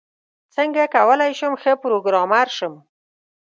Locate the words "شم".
1.39-1.53, 2.57-2.73